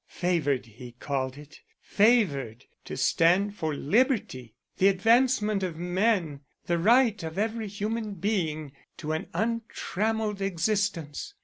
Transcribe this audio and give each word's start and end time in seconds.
Favored, 0.07 0.65
he 0.65 0.93
called 0.93 1.37
it, 1.37 1.59
favored 1.79 2.65
to 2.85 2.97
stand 2.97 3.55
for 3.55 3.75
liberty, 3.75 4.55
the 4.79 4.87
advancement 4.87 5.61
of 5.61 5.77
men, 5.77 6.41
the 6.65 6.79
right 6.79 7.21
of 7.21 7.37
every 7.37 7.67
human 7.67 8.15
being 8.15 8.71
to 8.97 9.11
an 9.11 9.27
untrammeled 9.35 10.41
existence. 10.41 11.35